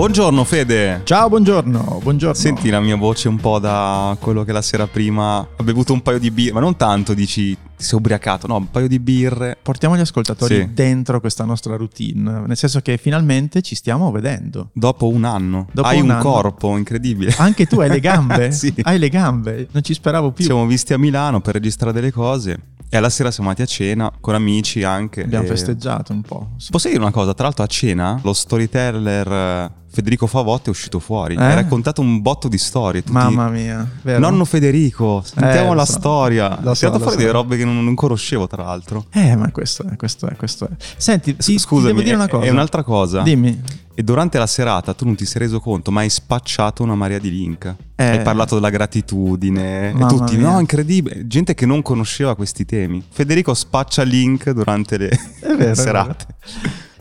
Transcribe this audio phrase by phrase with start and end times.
[0.00, 1.02] Buongiorno Fede.
[1.04, 2.32] Ciao, buongiorno, buongiorno.
[2.34, 6.00] Senti la mia voce un po' da quello che la sera prima ha bevuto un
[6.00, 9.58] paio di birre, ma non tanto dici ti sei ubriacato, no, un paio di birre.
[9.60, 10.70] Portiamo gli ascoltatori Sì.
[10.72, 14.70] dentro questa nostra routine, nel senso che finalmente ci stiamo vedendo.
[14.72, 15.66] Dopo un anno.
[15.70, 16.22] Dopo Hai un un, anno.
[16.22, 17.34] corpo incredibile.
[17.36, 18.52] Anche tu hai le gambe?
[18.52, 18.72] Sì.
[18.80, 19.68] Hai le gambe?
[19.70, 20.44] Non ci speravo più.
[20.44, 22.58] Ci siamo visti a Milano per registrare delle cose
[22.88, 25.24] e alla sera siamo andati a cena con amici anche.
[25.24, 26.52] Abbiamo e- festeggiato un po'.
[26.70, 27.34] Posso dire una cosa?
[27.34, 31.34] Tra l'altro a cena lo storyteller Federico Favotte è uscito fuori.
[31.34, 31.42] Eh?
[31.42, 33.00] Hai raccontato un botto di storie.
[33.02, 34.20] tutti- Mamma mia, vero?
[34.20, 35.92] Nonno Federico, sentiamo Eh, la so.
[35.92, 36.60] storia.
[36.62, 37.16] So, tirato fuori so.
[37.18, 39.06] delle robe che non, non conoscevo, tra l'altro.
[39.10, 40.70] Eh, ma questo è, questo è, questo è.
[40.96, 42.46] Senti, ti, ti Scusami, devo dire una cosa.
[42.46, 43.22] è un'altra cosa.
[43.22, 43.60] Dimmi.
[43.92, 47.18] E durante la serata tu non ti sei reso conto, ma hai spacciato una marea
[47.18, 47.74] di link.
[47.96, 48.04] Eh.
[48.04, 49.90] Hai parlato della gratitudine.
[49.90, 50.50] E Mamma tutti, mia.
[50.52, 51.26] no, incredibile.
[51.26, 53.02] Gente che non conosceva questi temi.
[53.10, 55.10] Federico spaccia link durante le
[55.42, 56.26] vero, è serate.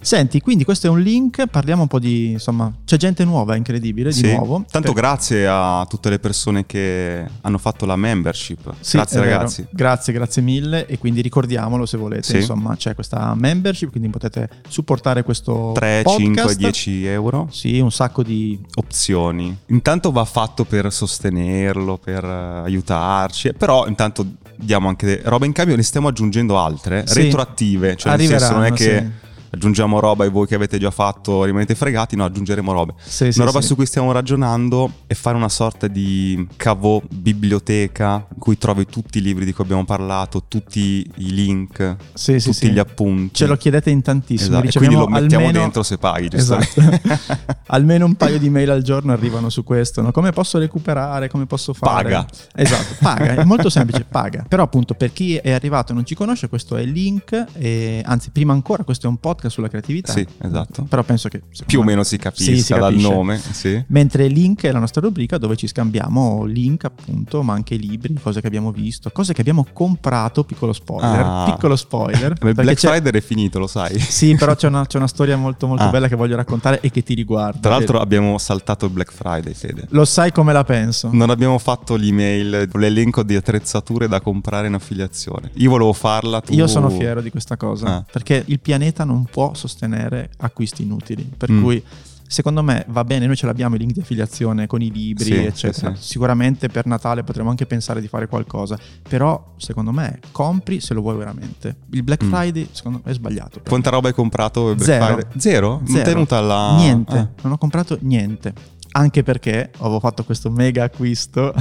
[0.02, 4.10] Senti, quindi questo è un link, parliamo un po' di, insomma, c'è gente nuova, incredibile,
[4.12, 4.34] di Sì.
[4.34, 4.64] nuovo.
[4.70, 8.74] Tanto Per- grazie a tutte le persone che hanno fatto la membership.
[8.80, 9.36] Sì, grazie è vero.
[9.36, 9.68] ragazzi.
[9.70, 10.86] Grazie, grazie mille.
[10.88, 12.24] E quindi ricordiamolo se volete.
[12.24, 12.36] Sì.
[12.38, 16.20] Insomma, c'è questa membership, quindi potete supportare questo 3, podcast.
[16.20, 17.48] 5, 10 euro.
[17.52, 18.60] Sì, un sacco di.
[18.76, 19.56] opzioni.
[19.68, 25.76] Intanto va fatto per sostenerlo, per eh, aiutarci, però intanto diamo anche roba in cambio,
[25.76, 27.22] ne stiamo aggiungendo altre, Sì.
[27.24, 29.28] retroattive, cioè nel senso non è che.
[29.52, 32.94] Aggiungiamo roba e voi che avete già fatto rimanete fregati, no, aggiungeremo robe.
[33.04, 33.68] Sì, sì, Una roba sì.
[33.68, 39.18] su cui stiamo ragionando è fare una sorta di cavo biblioteca in cui trovi tutti
[39.18, 43.36] i libri di cui abbiamo parlato, tutti i link, tutti gli appunti.
[43.36, 44.58] Ce lo chiedete in tantissimo.
[44.60, 45.64] Esatto, e quindi lo mettiamo almeno...
[45.64, 46.62] dentro se paghi, Esatto.
[46.64, 47.20] giustamente.
[47.68, 50.02] almeno un paio di mail al giorno arrivano su questo.
[50.02, 50.12] no?
[50.12, 51.30] Come posso recuperare?
[51.30, 52.04] Come posso fare?
[52.04, 52.26] Paga.
[52.56, 53.36] Esatto, paga.
[53.36, 54.46] È molto semplice, paga.
[54.48, 57.46] Però appunto per chi è arrivato e non ci conosce, questo è il link.
[57.54, 60.12] E, anzi, prima ancora, questo è un podcast sulla creatività.
[60.12, 60.84] Sì, esatto.
[60.84, 61.42] Però penso che...
[61.66, 63.82] Più o me- meno si Sì, capisca si dal nome, sì.
[63.88, 68.42] Mentre Link è la nostra rubrica dove ci scambiamo link appunto, ma anche libri, cose
[68.42, 71.52] che abbiamo visto, cose che abbiamo comprato, piccolo spoiler, Ah.
[71.54, 72.34] piccolo spoiler.
[72.44, 73.98] Il Black Friday è finito, lo sai.
[74.00, 75.90] Sì, però c'è una, c'è una storia molto molto Ah.
[75.90, 77.60] bella che voglio raccontare e che ti riguarda.
[77.60, 79.86] Tra l'altro abbiamo saltato il Black Friday, Fede.
[79.90, 81.10] Lo sai come la penso?
[81.12, 85.52] Non abbiamo fatto l'email, l'elenco di attrezzature da comprare in affiliazione.
[85.56, 86.54] Io volevo farla, tu...
[86.54, 88.06] Io sono fiero di questa cosa Ah.
[88.12, 91.24] perché il pianeta non può sostenere acquisti inutili.
[91.38, 91.62] Per Mm.
[91.64, 91.84] cui
[92.32, 95.34] secondo me va bene, noi ce l'abbiamo i link di affiliazione con i libri, Sì,
[95.46, 95.96] eccetera.
[95.96, 96.08] sì, sì.
[96.12, 98.78] Sicuramente per Natale potremmo anche pensare di fare qualcosa.
[99.08, 101.76] Però secondo me compri se lo vuoi veramente.
[101.92, 102.30] Il Black Mm.
[102.32, 103.62] Friday secondo me è sbagliato.
[103.68, 104.76] Quanta roba hai comprato?
[104.76, 105.06] Black Zero.
[105.06, 105.26] Friday?
[105.40, 105.70] Zero?
[105.78, 106.04] Non Zero.
[106.04, 106.76] tenuta alla...
[106.78, 107.30] Niente, Ah.
[107.42, 108.54] non ho comprato niente.
[108.92, 111.54] Anche perché avevo fatto questo mega acquisto.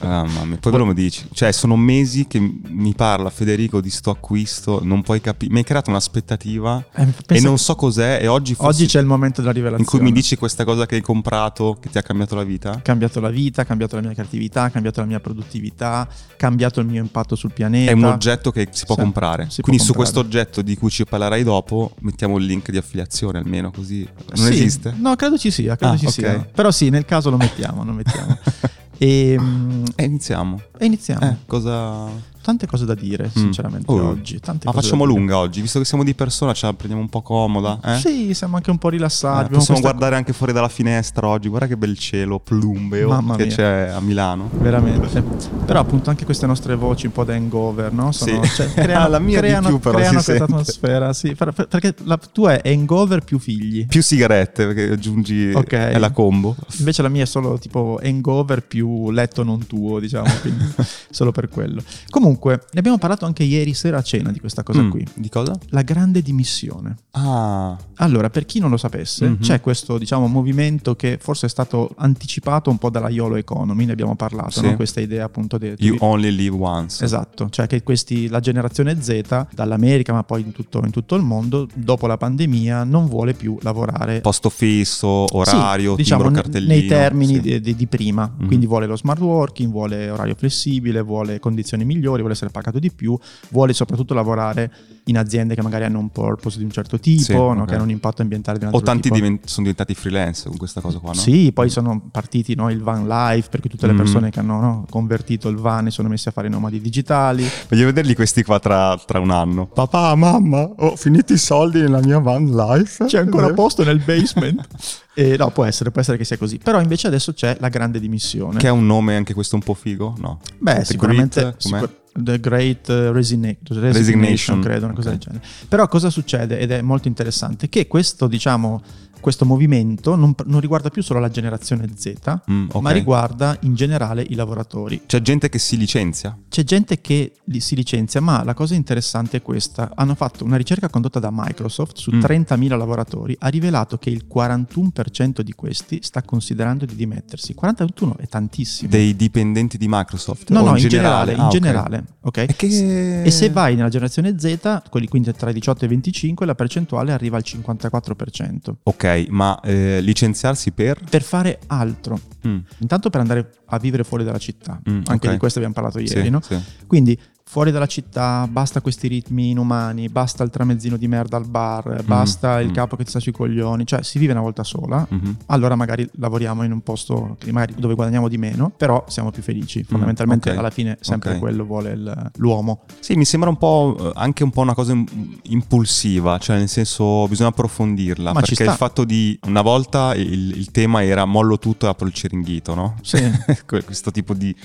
[0.00, 1.26] Ah, mamma mia, poi ve lo dici.
[1.32, 5.52] Cioè, sono mesi che mi parla Federico di sto acquisto, non puoi capire.
[5.52, 8.18] Mi hai creato un'aspettativa Eh, e non so cos'è.
[8.22, 9.82] E oggi, Oggi c'è il momento della rivelazione.
[9.82, 12.80] in cui mi dici questa cosa che hai comprato, che ti ha cambiato la vita.
[12.82, 17.36] Cambiato la vita, cambiato la mia creatività, cambiato la mia produttività, cambiato il mio impatto
[17.36, 17.90] sul pianeta.
[17.90, 19.44] È un oggetto che si può Sì, comprare.
[19.50, 20.12] si può Quindi su comprare.
[20.14, 24.08] questo oggetto di cui ci parlerai dopo, mettiamo il link di affiliazione almeno così.
[24.34, 24.94] Non Sì, esiste?
[24.96, 26.12] No, credo ci sia, credo Ah, ci ok.
[26.12, 26.48] sia.
[26.62, 28.38] Però sì, nel caso lo mettiamo, lo mettiamo.
[28.96, 30.60] e, mm, E iniziamo.
[30.78, 31.28] e iniziamo.
[31.28, 32.06] Eh, cosa...
[32.42, 33.40] Tante cose da dire, Mm.
[33.40, 34.08] sinceramente, Oh.
[34.08, 34.38] oggi.
[34.40, 37.22] Tante Ma facciamo lunga oggi, visto che siamo di persona, ce la prendiamo un po'
[37.22, 37.78] comoda.
[37.84, 37.98] Eh?
[37.98, 39.52] Sì, siamo anche un po' rilassati.
[39.52, 41.48] Eh, possiamo guardare anche fuori dalla finestra oggi.
[41.48, 43.54] Guarda che bel cielo plumbeo Mamma che mia.
[43.54, 44.50] c'è a Milano.
[44.58, 45.22] Veramente.
[45.64, 48.10] Però appunto anche queste nostre voci un po' da hangover, no?
[48.12, 48.50] Sono, Sì.
[48.56, 50.52] cioè, creano, La mia creano, più, però, creano questa sente.
[50.52, 51.34] atmosfera, sì.
[51.34, 53.86] Per- per- perché la tua è hangover più figli.
[53.86, 55.72] Più sigarette perché aggiungi Ok.
[55.72, 56.56] è la combo.
[56.78, 60.64] Invece la mia è solo tipo hangover più letto non tuo, diciamo, quindi
[61.10, 61.82] solo per quello.
[62.10, 65.06] Comunque, ne abbiamo parlato anche ieri sera a cena di questa cosa Mm, qui.
[65.14, 65.54] Di cosa?
[65.70, 66.96] La grande dimissione.
[67.12, 69.38] Ah, Allora, per chi non lo sapesse, Mhm.
[69.38, 73.92] c'è questo, diciamo, movimento che forse è stato anticipato un po' dalla YOLO Economy, ne
[73.92, 74.62] abbiamo parlato, Sì.
[74.66, 74.74] no?
[74.76, 75.72] questa idea appunto di...
[75.78, 77.04] you only live once.
[77.04, 81.22] Esatto, cioè che questi, la generazione Z, dall'America ma poi in tutto, in tutto il
[81.22, 86.72] mondo, dopo la pandemia non vuole più lavorare Posto fisso, orario, sì, diciamo cartellino.
[86.72, 87.60] nei termini sì.
[87.60, 88.32] di, di- prima.
[88.36, 88.46] Mhm.
[88.48, 92.90] Quindi vuole lo smart working, vuole orario flessibile, vuole condizioni migliori, vuole essere pagato di
[92.90, 93.18] più,
[93.50, 94.70] vuole soprattutto lavorare
[95.06, 97.64] in aziende che magari hanno un purpose di un certo tipo, Sì, no?
[97.66, 99.14] che hanno un impatto ambientale di un O altro tanti tipo.
[99.16, 101.18] diven- sono diventati freelance con questa cosa qua, no?
[101.20, 103.98] Sì, poi sono partiti no, il van life, per cui tutte le Mhm.
[103.98, 107.44] persone che hanno no, convertito il van e sono messi a fare i nomadi digitali.
[107.68, 109.66] Voglio vederli questi qua tra, tra un anno.
[109.66, 113.04] Papà, mamma, ho finito i soldi nella mia van life.
[113.06, 114.66] C'è ancora posto nel basement.
[115.14, 116.58] e no, può essere, può essere che sia così.
[116.58, 118.58] Però invece adesso c'è la grande dimissione.
[118.58, 120.14] Che ha un nome anche questo un po' figo?
[120.18, 120.38] No.
[120.58, 124.60] Beh, The sicuramente Great, sicur- The Great eh, Resigna- Resignation, Resignation.
[124.60, 125.16] credo, una cosa Ok.
[125.18, 125.44] del genere.
[125.68, 126.58] Però cosa succede?
[126.58, 128.82] Ed è molto interessante che questo, diciamo,
[129.22, 132.82] questo movimento non, non riguarda più solo la generazione Z, Mm, ok.
[132.82, 135.02] ma riguarda in generale i lavoratori.
[135.06, 136.36] C'è gente che si licenzia?
[136.50, 139.92] C'è gente che li- si licenzia, ma la cosa interessante è questa.
[139.94, 142.20] Hanno fatto una ricerca condotta da Microsoft su Mm.
[142.20, 147.54] 30.000 lavoratori, ha rivelato che il 41% di questi sta considerando di dimettersi.
[147.54, 148.90] 41 è tantissimo.
[148.90, 150.50] Dei dipendenti di Microsoft?
[150.50, 152.36] no, no, in generale, Ah, in generale, ok?
[152.38, 153.22] E, che...
[153.22, 156.54] E se vai nella generazione Z, quelli quindi tra i 18 e i 25, la
[156.54, 158.74] percentuale arriva al 54%.
[158.84, 161.00] Ok, ma eh, licenziarsi per?
[161.08, 162.18] Per fare altro.
[162.46, 164.80] Mm, Intanto per andare a vivere fuori dalla città.
[164.90, 165.32] Mm, Anche ok.
[165.32, 166.40] di questo abbiamo parlato ieri, sì, no?
[166.40, 166.58] sì.
[166.86, 167.18] Quindi
[167.52, 172.60] fuori dalla città, basta questi ritmi inumani, basta il tramezzino di merda al bar, basta
[172.62, 172.72] il mm.
[172.72, 175.06] capo che ti sta sui coglioni, cioè si vive una volta sola.
[175.06, 175.36] Mhm.
[175.48, 177.36] Allora magari lavoriamo in un posto
[177.76, 179.84] dove guadagniamo di meno, però siamo più felici.
[179.84, 180.56] Fondamentalmente ok.
[180.56, 181.40] alla fine sempre Ok.
[181.40, 182.84] quello vuole il- l'uomo.
[183.00, 185.06] Sì, mi sembra un po' eh, anche un po' una cosa im-
[185.42, 190.70] impulsiva, cioè nel senso bisogna approfondirla, Ma perché il fatto di una volta il, il
[190.70, 192.94] tema era mollo tutto e apro il ceringhito, no?
[193.02, 193.20] Sì.
[193.66, 194.56] Que- Questo tipo di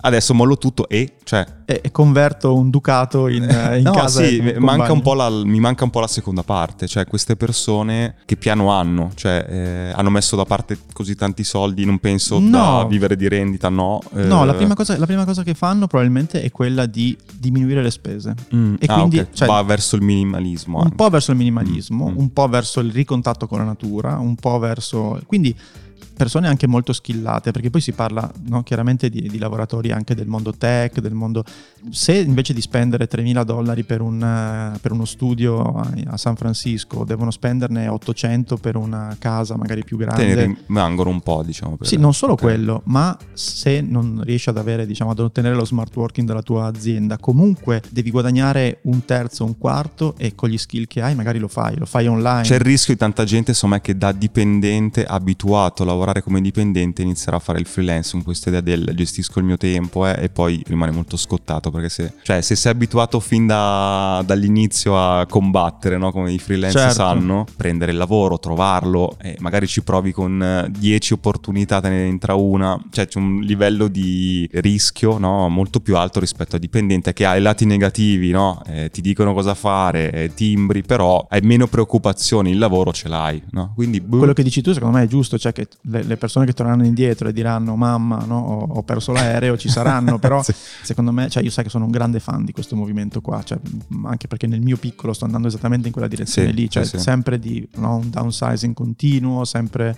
[0.00, 4.22] adesso mollo tutto e cioè e, e converto un ducato in, in no, casa.
[4.24, 4.92] sì, manca compagno.
[4.92, 8.70] un po' la, mi manca un po' la seconda parte, cioè queste persone che piano
[8.70, 12.78] hanno, cioè eh, hanno messo da parte così tanti soldi, non penso No.
[12.82, 14.00] da vivere di rendita, no.
[14.12, 17.82] No, eh, la prima, cosa, la prima cosa che fanno probabilmente è quella di diminuire
[17.82, 18.34] le spese.
[18.54, 20.76] mm, e ah, quindi, ok, cioè, va verso il minimalismo.
[20.78, 20.94] Un anche.
[20.96, 22.18] po' verso il minimalismo, Mm, mm.
[22.18, 25.20] un po' verso il ricontatto con la natura, un po' verso...
[25.26, 25.54] Quindi
[26.16, 30.26] persone anche molto skillate, perché poi si parla no, chiaramente di, di lavoratori anche del
[30.26, 31.44] mondo tech, del mondo...
[31.90, 36.34] Se invece di spendere 3.000 dollari per, un, eh, per uno studio a, a San
[36.36, 40.34] Francisco devono spenderne 800 per una casa magari più Te grande...
[40.34, 41.76] ne rimangono un po', diciamo.
[41.76, 42.40] per- Sì, non solo ok.
[42.40, 46.64] quello, ma se non riesci ad avere, diciamo, ad ottenere lo smart working dalla tua
[46.66, 51.38] azienda, comunque devi guadagnare un terzo, un quarto e con gli skill che hai magari
[51.38, 52.42] lo fai, lo fai online.
[52.42, 57.02] C'è il rischio di tanta gente, insomma, che da dipendente, abituato a lavorare come dipendente,
[57.02, 60.28] inizierà a fare il freelance con questa idea del gestisco il mio tempo eh, e
[60.28, 65.98] poi rimane molto scottato perché se, cioè, se sei abituato fin da- dall'inizio a combattere,
[65.98, 66.12] no?
[66.12, 66.94] come i freelance Certo.
[66.94, 72.06] sanno, prendere il lavoro, trovarlo e magari ci provi con eh, 10 opportunità, te ne
[72.06, 75.48] entra una, cioè c'è un livello di rischio no?
[75.48, 78.62] molto più alto rispetto a dipendente che ha i lati negativi, no?
[78.66, 83.42] Eh, ti dicono cosa fare, eh, timbri, però hai meno preoccupazioni, il lavoro ce l'hai,
[83.50, 83.72] no?
[83.74, 84.18] quindi boh.
[84.18, 86.84] Quello che dici tu secondo me è giusto, cioè che le, le persone che torneranno
[86.84, 90.54] indietro e diranno mamma no, ho, ho perso l'aereo, ci saranno, però Sì.
[90.82, 93.58] secondo me, cioè io sai che sono un grande fan di questo movimento qua, cioè,
[94.04, 96.98] anche perché nel mio piccolo sto andando esattamente in quella direzione Sì, lì, cioè sì.
[96.98, 99.96] sempre di no, un downsizing continuo, sempre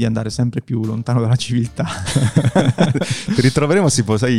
[0.00, 1.84] di andare sempre più lontano dalla civiltà.
[3.34, 4.34] Ti ritroveremo, poi sai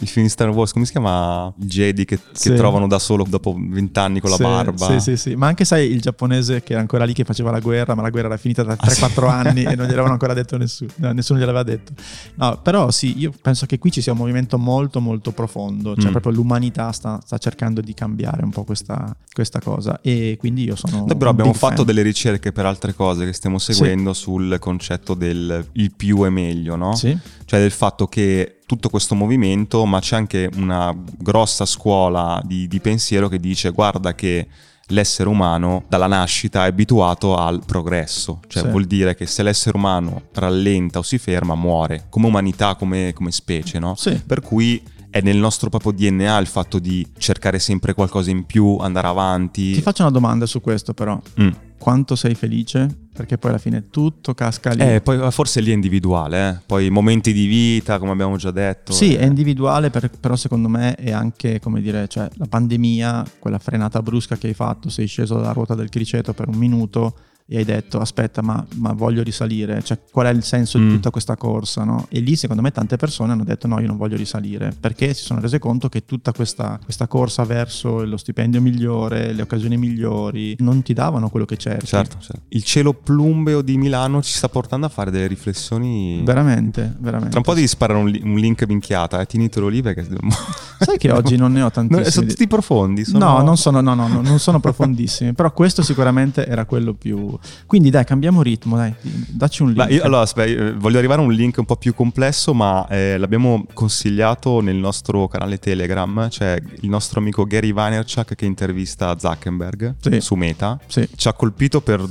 [0.00, 1.52] il film Star Wars, come si chiama?
[1.58, 2.54] Il Jedi che, che Sì.
[2.54, 4.86] trovano da solo dopo vent'anni con la Sì, barba.
[4.86, 5.34] Sì, sì, sì.
[5.34, 8.10] Ma anche sai il giapponese che era ancora lì che faceva la guerra, ma la
[8.10, 10.90] guerra era finita da 3-4 anni e non gliel'avevano ancora detto nessuno.
[10.96, 11.92] no, nessuno gliel'aveva detto.
[12.36, 15.96] No, però sì, io penso che qui ci sia un movimento molto molto profondo.
[15.96, 16.12] Cioè, Mm.
[16.12, 19.98] proprio l'umanità sta, sta cercando di cambiare un po' questa, questa cosa.
[20.02, 21.04] E quindi io sono.
[21.06, 21.86] Noi però abbiamo fatto fan.
[21.86, 26.76] delle ricerche per altre cose che stiamo seguendo sul concetto del il più è meglio,
[26.76, 26.94] no?
[26.94, 32.68] Sì, Cioè del fatto che tutto questo movimento, ma c'è anche una grossa scuola di,
[32.68, 34.46] di pensiero che dice guarda che
[34.90, 38.68] l'essere umano dalla nascita è abituato al progresso, cioè Sì.
[38.68, 43.30] vuol dire che se l'essere umano rallenta o si ferma muore, come umanità, come, come
[43.30, 43.94] specie, no?
[43.96, 44.20] sì.
[44.26, 48.76] Per cui è nel nostro proprio DNA il fatto di cercare sempre qualcosa in più,
[48.78, 49.72] andare avanti.
[49.72, 51.18] Ti faccio una domanda su questo, però.
[51.40, 51.48] Mm.
[51.78, 53.07] Quanto sei felice?
[53.18, 54.80] Perché poi alla fine tutto casca lì.
[54.80, 56.60] Eh, poi forse lì è individuale, eh.
[56.64, 58.92] poi momenti di vita, come abbiamo già detto.
[58.92, 59.18] Sì, eh.
[59.18, 64.00] è individuale, per- però secondo me è anche, come dire, cioè la pandemia, quella frenata
[64.02, 67.14] brusca che hai fatto, sei sceso dalla ruota del criceto per un minuto
[67.50, 70.86] e hai detto aspetta ma, ma voglio risalire, cioè qual è il senso Mm.
[70.88, 72.06] di tutta questa corsa, no?
[72.10, 75.22] E lì secondo me tante persone hanno detto no io non voglio risalire, perché si
[75.24, 80.56] sono rese conto che tutta questa, questa corsa verso lo stipendio migliore, le occasioni migliori,
[80.58, 81.86] non ti davano quello che cerchi.
[81.86, 82.42] Certo, certo.
[82.48, 86.20] Il cielo plumbeo di Milano ci sta portando a fare delle riflessioni.
[86.24, 87.30] Veramente, veramente.
[87.30, 89.26] Tra un po' devi sparare un, li- un link minchiata, eh.
[89.26, 90.06] tienitelo lì perché.
[90.80, 92.10] Sai che oggi non ne ho No, tantissimi.
[92.10, 93.04] sono tutti profondi.
[93.04, 93.18] Sono...
[93.24, 97.36] No, non sono, no, no, no, non sono profondissimi, però questo sicuramente era quello più...
[97.66, 99.90] Quindi dai, cambiamo ritmo, dai, dacci un link.
[99.90, 103.16] Io- allora, aspetta, eh, voglio arrivare a un link un po' più complesso, ma eh,
[103.18, 106.28] l'abbiamo consigliato nel nostro canale Telegram.
[106.28, 110.20] C'è il nostro amico Gary Vaynerchuk che intervista Zuckerberg Sì.
[110.20, 110.78] su Meta.
[110.86, 112.04] Sì, Ci ha colpito per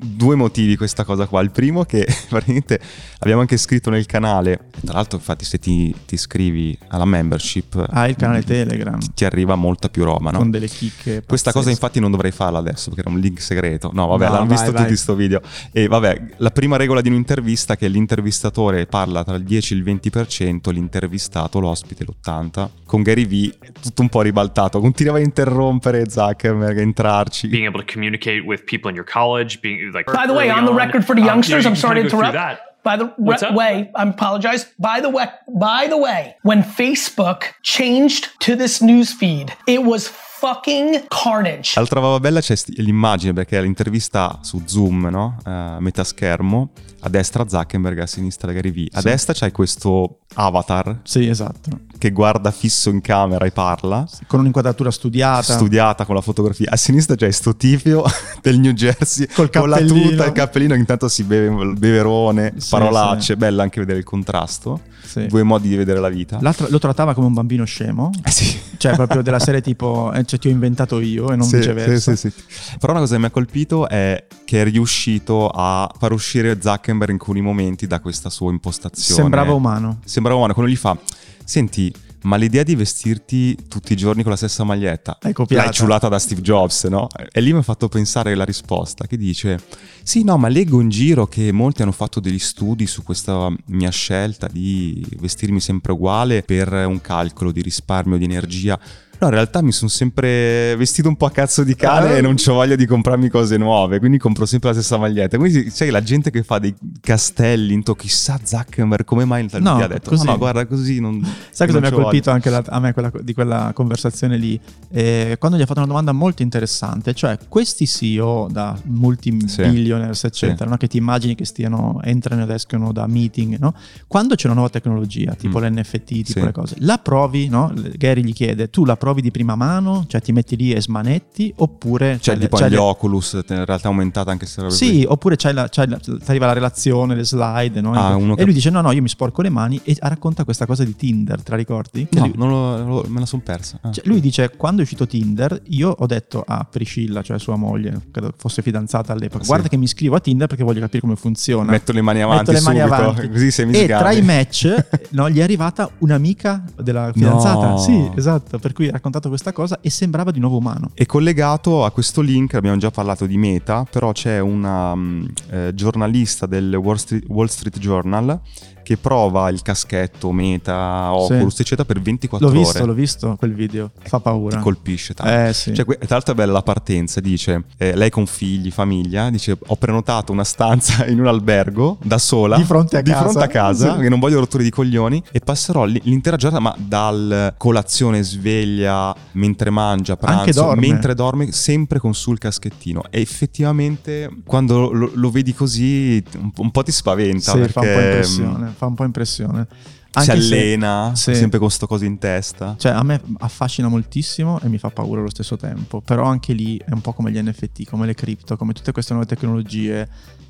[0.00, 1.40] due motivi questa cosa qua.
[1.40, 2.80] Il primo che praticamente
[3.18, 7.86] abbiamo anche scritto nel canale, tra l'altro infatti se ti, ti iscrivi alla membership...
[7.90, 8.98] Ah, il canale Telegram.
[8.98, 10.38] Ti, ti arriva molta più roba, no?
[10.38, 11.22] Con delle chicche.
[11.26, 13.90] Questa cosa infatti non dovrei farla adesso perché era un link segreto.
[13.92, 14.82] No, vabbè, No, l'hanno vai, visto vai.
[14.84, 15.40] tutti sto video.
[15.72, 19.76] E vabbè, la prima regola di un'intervista è che l'intervistatore parla tra il 10 e
[19.76, 22.68] il 20%, l'intervistato, l'ospite, l'80%.
[22.84, 27.48] Con Gary V è tutto un po' ribaltato, continuava a interrompere Zuckerberg, a entrarci.
[27.48, 30.06] being able to communicate with people in your college, being like.
[30.06, 32.00] By the way, on the record for the um, youngsters, you know, I'm sorry to
[32.02, 32.62] kinda go through interrupt.
[32.84, 34.66] By the re- way, I apologize.
[34.78, 40.08] By the way, by the way, when Facebook changed to this news feed, it was
[40.38, 41.72] fucking carnage.
[41.76, 45.36] L'altra roba bella c'è l'immagine perché l'intervista su Zoom, no?
[45.44, 48.86] Eh, a metà schermo, a destra Zuckerberg, a sinistra Gary V.
[48.92, 49.08] A Sì.
[49.08, 51.70] destra c'hai questo avatar Sì, esatto.
[51.98, 54.06] che guarda fisso in camera e parla.
[54.26, 55.42] Con un'inquadratura studiata.
[55.54, 56.70] studiata con la fotografia.
[56.70, 58.04] A sinistra c'è sto tifio
[58.40, 60.10] del New Jersey Col con la cappellino.
[60.10, 63.36] tuta, il cappellino, intanto si beve il beverone, Sì, parolacce, sì.
[63.36, 64.80] bella anche vedere il contrasto.
[65.08, 65.26] Sì.
[65.26, 66.36] Due modi di vedere la vita.
[66.42, 68.10] L'altro lo trattava come un bambino scemo.
[68.24, 68.60] Eh sì.
[68.76, 72.14] Cioè, proprio della serie tipo, eh, cioè, ti ho inventato io e non Sì, viceversa.
[72.14, 72.76] sì, sì, sì.
[72.78, 77.10] Però una cosa che mi ha colpito è che è riuscito a far uscire Zuckerberg
[77.10, 79.20] in alcuni momenti da questa sua impostazione.
[79.22, 80.00] Sembrava umano.
[80.04, 80.52] Sembrava umano.
[80.54, 80.96] Quando gli fa,
[81.44, 81.92] senti,
[82.22, 85.62] ma l'idea di vestirti tutti i giorni con la stessa maglietta L'hai copiata.
[85.64, 87.06] l'hai ciulata da Steve Jobs, no?
[87.30, 89.60] E lì mi ha fatto pensare la risposta che dice:
[90.02, 93.90] Sì, no, ma leggo in giro che molti hanno fatto degli studi su questa mia
[93.90, 98.78] scelta di vestirmi sempre uguale per un calcolo di risparmio di energia.
[99.20, 102.18] No, in realtà mi sono sempre vestito un po' a cazzo di cane Eh.
[102.18, 105.36] e non ho voglia di comprarmi cose nuove, quindi compro sempre la stessa maglietta.
[105.38, 109.78] Quindi sai la gente che fa dei castelli, into chissà Zuckerberg come mai non No,
[109.78, 110.24] gli ha detto così.
[110.24, 111.20] no, no, guarda così non
[111.50, 114.36] Sai cosa mi ha c'ho voglia." colpito anche la- a me quella- di quella conversazione
[114.36, 114.58] lì?
[114.90, 120.70] Eh, quando gli ha fatto una domanda molto interessante, cioè questi CEO da multi-billionaires, eccetera,
[120.70, 120.76] no?
[120.76, 123.74] che ti immagini che stiano, entrano ed escono da meeting, no?
[124.06, 125.64] quando c'è una nuova tecnologia, tipo Mm.
[125.64, 126.40] l'NFT, tipo Sì.
[126.44, 127.72] le cose, la provi, no?
[127.96, 131.52] Gary gli chiede, tu la provi di prima mano, cioè ti metti lì e smanetti,
[131.56, 132.18] oppure...
[132.20, 135.52] Cioè, c'hai tipo agli le- Oculus, in realtà è aumentata anche se Sì, oppure c'hai
[135.54, 137.92] la, c'hai la- ti arriva la relazione, le slide, no?
[137.92, 140.84] Ah, e lui dice: No, no, io mi sporco le mani e racconta questa cosa
[140.84, 142.06] di Tinder, te la ricordi?
[142.10, 143.78] Che No, lui- lo- lo- me la sono persa.
[143.82, 143.90] Ah.
[143.92, 148.00] cioè, lui dice: Quando è uscito Tinder, io ho detto a Priscilla, cioè sua moglie,
[148.10, 149.48] credo fosse fidanzata all'epoca, Sì.
[149.48, 151.70] guarda che mi iscrivo a Tinder perché voglio capire come funziona.
[151.70, 153.28] Metto le mani avanti le mani subito, avanti.
[153.30, 157.68] così sei E tra i match no, gli è arrivata un'amica della fidanzata.
[157.70, 157.78] No.
[157.78, 158.58] Sì, esatto.
[158.58, 160.90] Per cui raccontato questa cosa e sembrava di nuovo umano.
[160.94, 165.70] E collegato a questo link, abbiamo già parlato di Meta, però c'è una mm, eh,
[165.74, 168.40] giornalista del Wall Street, Wall Street Journal
[168.88, 172.62] che prova il caschetto Meta, Oculus, eccetera, per 24 L'ho ore.
[172.62, 173.90] visto, l'ho visto quel video.
[174.00, 174.56] Fa paura.
[174.56, 175.30] Ti colpisce tanto.
[175.50, 175.74] Eh sì.
[175.74, 179.76] Cioè, tra l'altro è bella la partenza, dice, eh, lei con figli, famiglia, dice ho
[179.76, 183.20] prenotato una stanza in un albergo da sola, Di fronte a casa.
[183.20, 184.00] fronte a casa, Sì.
[184.00, 189.68] che non voglio rotture di coglioni, e passerò l'intera giornata, ma dal colazione, sveglia, mentre
[189.68, 190.86] mangia, pranzo, dorme.
[190.88, 193.02] mentre dorme, sempre con sul caschettino.
[193.10, 197.72] E effettivamente quando lo, lo vedi così un, po'- un po' ti spaventa, Sì, perché
[197.72, 198.72] fa un po' impressione.
[198.78, 199.66] Fa un po' impressione.
[199.68, 201.34] si Anche se- allena, sì.
[201.34, 202.76] sempre con sto coso in testa.
[202.78, 206.00] Cioè, a me affascina moltissimo e mi fa paura allo stesso tempo.
[206.00, 209.14] Però anche lì è un po' come gli NFT, come le cripto, come tutte queste
[209.14, 210.08] nuove tecnologie.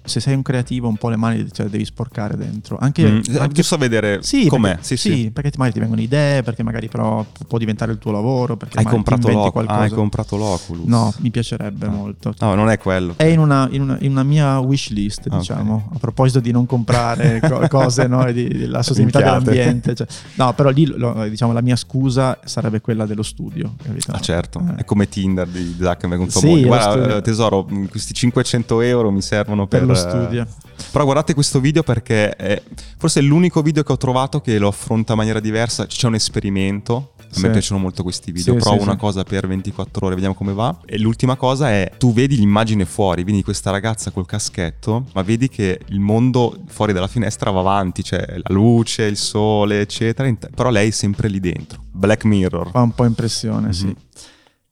[0.08, 2.76] Se sei un creativo, un po' le mani te le devi sporcare dentro.
[2.80, 4.70] Anche, Mm, anche- giusto a vedere Sì, com'è.
[4.70, 5.30] perché, Sì, sì.
[5.30, 8.56] perché ti- magari ti vengono idee, perché magari però può diventare il tuo lavoro.
[8.56, 9.78] Perché Hai comprato, l'Oc- qualcosa.
[9.80, 10.86] hai comprato l'Oculus?
[10.86, 11.90] No, mi piacerebbe Ah.
[11.90, 12.34] molto.
[12.40, 13.14] No, non è quello.
[13.16, 15.38] È in una, in una- in una mia wish list, Ah, ok.
[15.38, 19.94] diciamo, a proposito di non comprare co- cose no, e di, della sostenibilità dell'ambiente.
[19.94, 20.06] cioè.
[20.36, 23.74] no, però lì lo- diciamo, la mia scusa sarebbe quella dello studio.
[23.82, 24.12] capito?
[24.12, 24.80] Ah, certo, Eh.
[24.80, 29.66] è come Tinder di Zuckerberg con Sì, Guarda, eh, tesoro, questi 500 euro mi servono
[29.66, 30.46] per, Per lo studio.
[30.90, 32.62] Però guardate questo video perché è
[32.96, 35.86] forse è l'unico video che ho trovato che lo affronta in maniera diversa.
[35.86, 37.12] C'è un esperimento.
[37.30, 37.42] A Sì.
[37.42, 38.54] me piacciono molto questi video.
[38.54, 40.74] Sì, Provo sì, una cosa per 24 ore, vediamo come va.
[40.86, 45.50] E l'ultima cosa è: tu vedi l'immagine fuori, vedi questa ragazza col caschetto, ma vedi
[45.50, 50.32] che il mondo fuori dalla finestra va avanti, c'è la luce, il sole, eccetera.
[50.54, 51.82] Però lei è sempre lì dentro.
[51.92, 52.70] Black Mirror.
[52.70, 53.84] Fa un po' impressione, sì.
[53.86, 53.96] Mhm.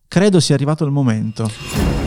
[0.09, 2.06] Credo sia arrivato il momento.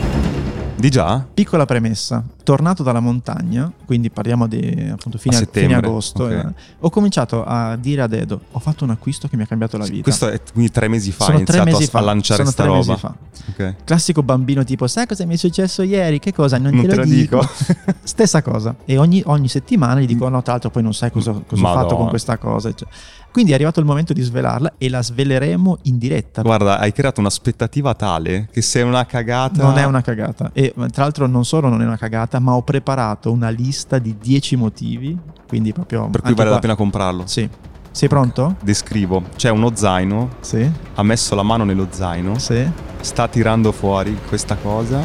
[0.80, 1.24] Di già?
[1.32, 6.30] Piccola premessa, tornato dalla montagna, quindi parliamo di appunto fine, A fine agosto, ok.
[6.32, 6.46] eh,
[6.80, 9.84] ho cominciato a dire ad Edo, ho fatto un acquisto che mi ha cambiato la
[9.84, 10.02] vita.
[10.02, 11.24] Questo è quindi tre mesi fa.
[11.24, 12.86] Sono hai iniziato mesi a, a fa, lanciare sono sta tre roba.
[12.86, 13.14] mesi fa.
[13.50, 13.74] Ok.
[13.84, 16.18] Classico bambino tipo, sai cosa mi è successo ieri?
[16.18, 16.58] Che cosa?
[16.58, 17.40] Non, Non te, te lo dico.
[17.40, 17.94] dico.
[18.02, 18.74] Stessa cosa.
[18.84, 21.72] E ogni, ogni settimana gli dico, no, tra l'altro poi non sai cosa, cosa ho
[21.74, 22.72] fatto con questa cosa.
[22.74, 22.88] cioè.
[23.32, 26.42] Quindi è arrivato il momento di svelarla e la sveleremo in diretta.
[26.42, 29.62] Guarda, hai creato un'aspettativa tale che se è una cagata.
[29.62, 30.50] Non è una cagata.
[30.52, 34.16] E tra l'altro non solo non è una cagata, ma ho preparato una lista di
[34.18, 36.08] 10 motivi, quindi proprio...
[36.10, 37.26] Per cui vale la qua- pena comprarlo.
[37.26, 37.48] Sì.
[37.92, 38.56] Sei pronto?
[38.62, 39.22] Descrivo.
[39.36, 40.68] C'è uno zaino, Sì.
[40.94, 42.68] ha messo la mano nello zaino, Sì.
[43.00, 45.04] sta tirando fuori questa cosa.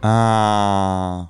[0.00, 1.28] Ah,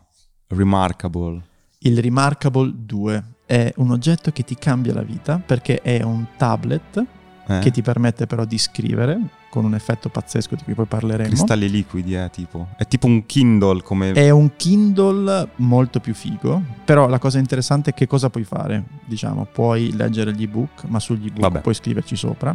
[0.49, 1.43] remarkable.
[1.83, 7.05] Il Remarkable 2 è un oggetto che ti cambia la vita perché è un tablet
[7.49, 7.59] Eh?
[7.59, 9.19] che ti permette però di scrivere
[9.51, 11.27] con un effetto pazzesco di cui poi parleremo.
[11.29, 12.69] Cristalli liquidi, eh, tipo.
[12.77, 14.13] È tipo un Kindle come...
[14.13, 18.85] È un Kindle molto più figo, però la cosa interessante è che cosa puoi fare.
[19.05, 21.61] Diciamo, puoi leggere gli ebook, ma sugli ebook Vabbè.
[21.63, 22.51] puoi scriverci sopra.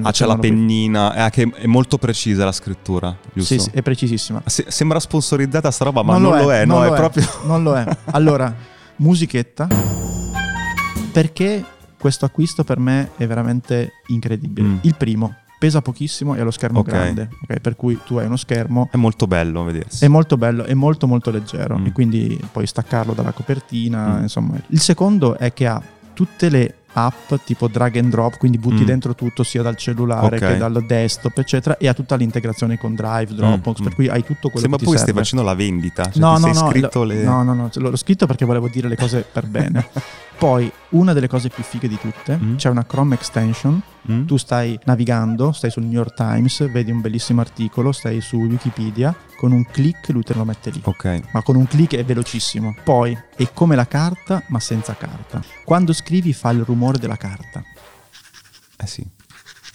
[0.00, 3.52] Ah, c'è la non lo pennina, eh, che è molto precisa la scrittura, giusto?
[3.52, 4.40] Sì, sì, è precisissima.
[4.46, 7.26] Se- sembra sponsorizzata sta roba, ma non, lo è, no, non è lo proprio...
[7.44, 7.84] Non lo è.
[8.06, 8.54] Allora,
[8.96, 10.21] musichetta.
[11.12, 11.64] Perché
[11.98, 14.66] questo acquisto per me è veramente incredibile.
[14.66, 14.76] Mm.
[14.82, 16.88] Il primo, pesa pochissimo e ha lo schermo Ok.
[16.88, 17.60] grande, ok?
[17.60, 20.04] per cui tu hai uno schermo È molto bello vedersi.
[20.04, 21.86] È molto bello, è molto molto leggero Mm.
[21.86, 24.22] e quindi puoi staccarlo dalla copertina, Mm.
[24.22, 24.54] insomma.
[24.68, 25.80] Il secondo è che ha
[26.14, 28.86] tutte le app tipo drag and drop, quindi butti Mm.
[28.86, 30.46] dentro tutto sia dal cellulare Ok.
[30.46, 33.94] che dal desktop, eccetera, e ha tutta l'integrazione con Drive, Dropbox, Mm, per mm.
[33.94, 35.20] cui hai tutto quello Sembra che poi ti stai serve.
[35.20, 36.02] facendo la vendita.
[36.10, 37.22] Cioè, no, no, no, scritto lo- le...
[37.22, 39.86] no, no, no, l'ho scritto perché volevo dire le cose per bene.
[40.42, 42.56] Poi, una delle cose più fighe di tutte, Mm.
[42.56, 43.80] c'è una Chrome extension
[44.10, 44.24] Mm?
[44.26, 49.14] tu stai navigando, stai sul New York Times, vedi un bellissimo articolo, stai su Wikipedia,
[49.36, 50.80] con un clic lui te lo mette lì.
[50.82, 51.20] Ok.
[51.32, 52.74] Ma con un clic è velocissimo.
[52.82, 55.40] Poi è come la carta, ma senza carta.
[55.64, 57.62] Quando scrivi fa il rumore della carta,
[58.78, 59.08] Eh sì.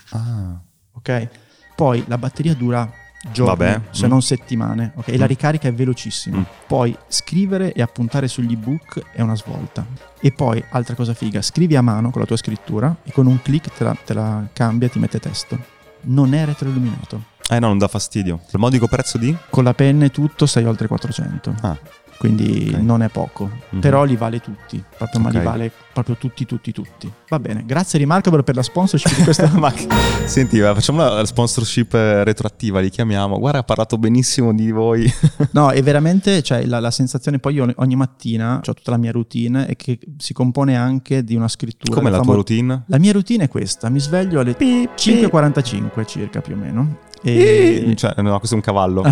[0.09, 0.59] Ah.
[0.91, 1.29] ok?
[1.77, 2.91] Poi la batteria dura
[3.31, 3.81] giorni, Vabbè.
[3.91, 5.07] se non settimane, ok?
[5.09, 5.27] E la Mm.
[5.27, 6.37] ricarica è velocissima.
[6.37, 6.43] Mm.
[6.67, 9.85] Poi scrivere e appuntare sugli ebook è una svolta.
[10.19, 13.41] E poi, altra cosa figa, scrivi a mano con la tua scrittura e con un
[13.41, 15.57] clic te la, te la cambia, ti mette testo.
[16.01, 17.23] Non è retroilluminato.
[17.49, 18.41] Eh no, non dà fastidio.
[18.51, 19.35] Il modico prezzo di?
[19.49, 21.55] Con la penna e tutto sei oltre 400.
[21.61, 21.77] Ah.
[22.17, 22.79] Quindi Ok.
[22.81, 23.49] non è poco.
[23.69, 23.79] Mhm.
[23.79, 24.83] Però li vale tutti.
[24.97, 25.33] Proprio, ma Ok.
[25.35, 27.11] li vale proprio tutti, tutti, tutti.
[27.29, 27.63] Va bene.
[27.65, 29.49] Grazie Remarkable per la sponsorship di questa.
[29.57, 29.87] Ma che-
[30.25, 33.37] Senti, facciamo la sponsorship retroattiva, li chiamiamo.
[33.39, 35.11] Guarda, ha parlato benissimo di voi.
[35.51, 37.39] no, e veramente cioè, la, la sensazione.
[37.39, 41.35] Poi io ogni mattina ho tutta la mia routine e che si compone anche di
[41.35, 41.95] una scrittura.
[41.95, 42.83] Come la famo- tua routine?
[42.87, 43.89] La mia routine è questa.
[43.89, 46.97] Mi sveglio alle 5.45 circa più o meno.
[47.23, 47.93] E...
[47.95, 49.03] Cioè, no, questo è un cavallo.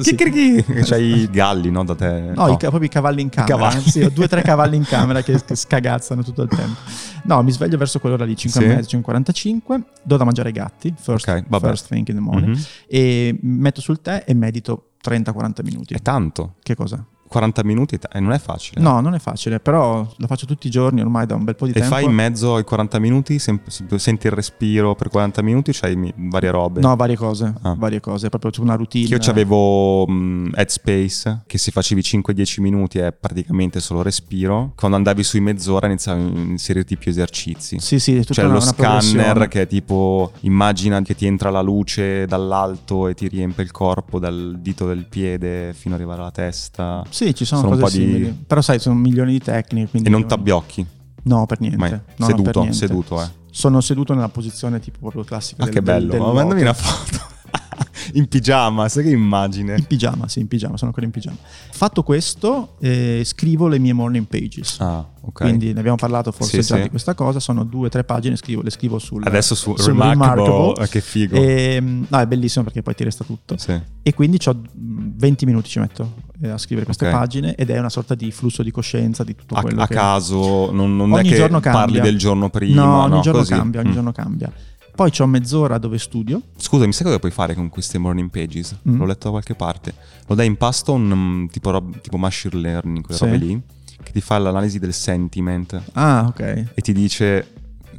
[0.00, 0.14] Sì.
[0.14, 1.82] C'hai i galli, no?
[1.84, 2.20] Da te.
[2.34, 3.56] No, i proprio i cavalli in camera.
[3.56, 3.76] cavalli.
[3.76, 6.80] Anzi, ho due o tre cavalli in camera che, che scagazzano tutto il tempo.
[7.24, 8.66] No, mi sveglio verso quell'ora lì, 5 Sì.
[8.66, 9.82] e mezzo, 5.45.
[10.02, 11.66] Do da mangiare ai gatti, first, Ok, vabbè.
[11.68, 12.54] first thing in the morning.
[12.54, 12.62] Mhm.
[12.86, 15.94] E metto sul tè e medito 30-40 minuti.
[15.94, 16.54] È tanto.
[16.62, 17.04] Che cosa?
[17.34, 18.80] 40 minuti e non è facile.
[18.80, 21.64] No, non è facile, però lo faccio tutti i giorni ormai da un bel po'
[21.64, 21.88] di E tempo.
[21.88, 23.58] fai in mezzo ai 40 minuti, sem-
[23.96, 26.80] senti il respiro per 40 minuti, c'hai varie robe.
[26.80, 27.74] No, varie cose, Ah.
[27.76, 29.08] varie cose, proprio c'è una routine.
[29.08, 34.72] Io c'avevo mh, Headspace, che se facevi 5-10 minuti è praticamente solo respiro.
[34.76, 37.78] Quando andavi sui mezz'ora iniziavi a inserirti più esercizi.
[37.80, 41.26] Sì, sì, è tutta C'è una, lo una scanner che è tipo immagina che ti
[41.26, 46.00] entra la luce dall'alto e ti riempie il corpo dal dito del piede fino ad
[46.00, 48.38] arrivare alla testa Sì, ci sono, Sono cose po' di- simili.
[48.46, 49.96] Però sai, sono milioni di tecniche.
[49.98, 50.84] e non io- t'abbiocchi.
[51.22, 51.78] No, per niente.
[51.78, 51.90] Mai.
[52.16, 52.76] No, seduto, per niente.
[52.76, 53.26] seduto, eh.
[53.50, 56.10] Sono seduto nella posizione tipo proprio classica Ah, del, che del- bello.
[56.12, 57.32] del Ma mandami una foto.
[58.14, 59.76] in pigiama, sai che immagine.
[59.76, 61.36] In pigiama, sì, in pigiama, sono ancora in pigiama.
[61.70, 64.78] Fatto questo, eh, scrivo le mie morning pages.
[64.80, 65.32] Ah, ok.
[65.42, 66.82] Quindi ne abbiamo parlato forse Sì, già sì.
[66.82, 67.40] di questa cosa.
[67.40, 71.00] Sono due o tre pagine, scrivo, le scrivo sul Adesso su sul Remarkable, eh, che
[71.00, 71.34] figo.
[71.36, 73.56] E, no, è bellissimo perché poi ti resta tutto.
[73.56, 73.80] Sì.
[74.02, 77.12] E quindi mh, 20 minuti ci metto eh, a scrivere queste Ok.
[77.12, 79.94] pagine ed è una sorta di flusso di coscienza di tutto A, quello a che...
[79.94, 81.80] caso, non, non è Ogni che giorno cambia.
[81.80, 82.82] parli del giorno prima.
[82.84, 83.52] No, ogni giorno così.
[83.52, 83.94] cambia, ogni Mm.
[83.94, 84.52] giorno cambia.
[84.94, 86.40] Poi c'ho mezz'ora dove studio.
[86.56, 88.76] Scusami, sai cosa puoi fare con queste morning pages?
[88.88, 88.98] Mm.
[88.98, 89.92] L'ho letto da qualche parte.
[90.26, 93.24] Lo dai in pasto a un mm, tipo, rob- tipo machine learning, quelle Sì.
[93.24, 93.60] robe lì,
[94.02, 96.40] che ti fa l'analisi del sentiment Ah, ok.
[96.74, 97.46] e ti dice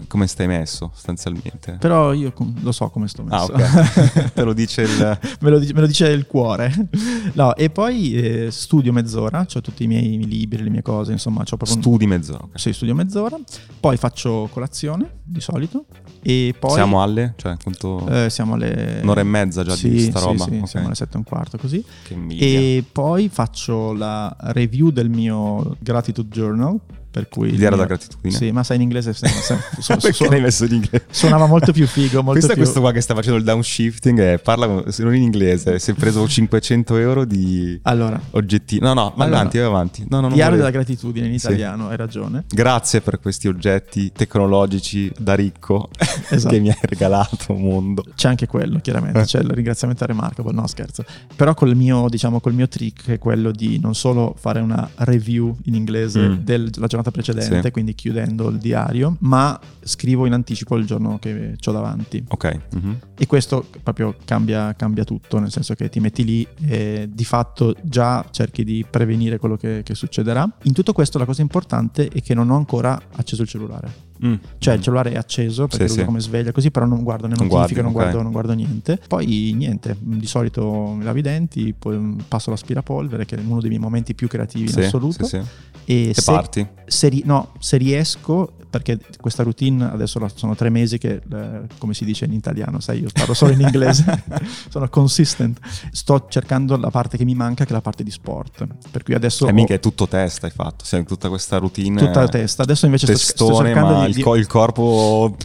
[0.08, 1.77] come stai messo, sostanzialmente.
[1.79, 3.53] Però io com- lo so come sto Ah, messo.
[3.53, 4.31] ok.
[4.34, 5.19] Te lo dice il...
[5.41, 6.89] me, lo dice, me lo dice il cuore.
[7.34, 11.39] No, e poi eh, studio mezz'ora, ho tutti i miei libri, le mie cose, insomma,
[11.43, 12.43] c'ho proprio Studi mezz'ora.
[12.43, 12.60] ok.
[12.60, 13.38] Sì, studio mezz'ora.
[13.79, 15.86] Poi faccio colazione, di solito.
[16.21, 16.71] E poi...
[16.71, 17.34] Siamo alle?
[17.38, 18.08] Cioè, quanto...
[18.08, 18.99] eh, siamo alle...
[19.03, 20.43] Un'ora e mezza già sì, di sta sì, roba?
[20.45, 20.67] Sì, Ok.
[20.67, 21.84] siamo alle sette e un quarto così.
[22.03, 22.15] Che.
[22.27, 26.79] E poi faccio la review del mio gratitude journal
[27.15, 27.49] per cui...
[27.51, 28.36] L'idea era da gratitudine?
[28.36, 29.13] Sì, ma sai in inglese...
[29.13, 31.06] se- se- su- Perché su- l'hai messo in inglese?
[31.10, 32.63] Suonava molto più figo, molto questo è più...
[32.63, 35.80] questo qua che sta facendo il downshifting e parla con- se non in inglese.
[35.80, 38.80] Si è preso 500 euro di Allora, oggetti.
[38.80, 40.06] No, no, vai Allora, avanti, vai avanti.
[40.10, 41.45] No, no, diario della gratitudine in Sì.
[41.45, 42.43] italiano, hai ragione.
[42.49, 45.89] Grazie per questi oggetti tecnologici da ricco
[46.30, 46.54] Esatto.
[46.54, 48.04] che mi hai regalato, mondo.
[48.13, 49.23] C'è anche quello, chiaramente, Eh.
[49.23, 51.06] c'è il ringraziamento a Remarkable, no scherzo.
[51.34, 55.56] Però col mio, diciamo, col mio trick è quello di non solo fare una review
[55.65, 55.93] in inglese
[56.25, 56.34] Mm.
[56.39, 57.72] della giornata precedente, Sì.
[57.72, 62.24] quindi chiudendo il diario, ma scrivo in anticipo il giorno che ho davanti.
[62.30, 62.60] Ok.
[62.74, 63.00] mhm.
[63.18, 67.76] E questo proprio cambia, cambia tutto, nel senso che ti metti lì e di fatto
[67.82, 70.50] già cerchi di prevenire quello che, che succederà.
[70.63, 74.04] In tutto questo la cosa importante è che non ho ancora acceso il cellulare.
[74.25, 74.34] Mm.
[74.60, 76.06] Cioè il cellulare è acceso perché Sì, sì.
[76.06, 77.91] come sveglia così, però non guardo Non notifiche, guardi, non, ok.
[77.91, 78.99] guardo, non guardo niente.
[79.08, 83.60] Poi niente, di solito mi lavo i denti, poi mm, passo l'aspirapolvere che è uno
[83.60, 85.28] dei miei momenti più creativi Sì, in assoluto.
[85.28, 86.67] E E se, parti.
[86.86, 92.04] se no, se riesco, perché questa routine adesso sono tre mesi che, eh, come si
[92.04, 94.24] dice in italiano, sai, io parlo solo in inglese,
[94.68, 95.60] sono consistent.
[95.92, 98.68] Sto cercando la parte che mi manca, che è la parte di sport.
[98.92, 100.84] Per cui adesso E ho mica è tutto testa, hai fatto.
[100.84, 101.98] Sei tutta questa routine.
[102.06, 102.64] tutta testa.
[102.64, 105.38] Adesso invece sto, sto Testone, cercando ma di, il, co- il corpo.